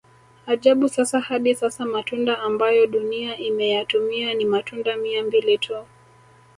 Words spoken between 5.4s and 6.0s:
tu